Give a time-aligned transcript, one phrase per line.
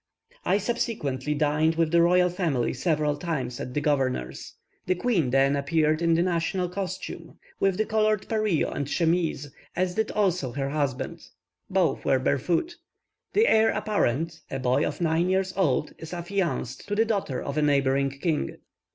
[0.45, 4.55] I subsequently dined with the royal family several times at the governor's.
[4.87, 9.93] The queen then appeared in the national costume, with the coloured pareo and chemise, as
[9.93, 11.21] did also her husband.
[11.69, 12.77] Both were barefoot.
[13.33, 17.55] The heir apparent, a boy of nine years old, is affianced to the daughter of
[17.55, 18.57] a neighbouring king.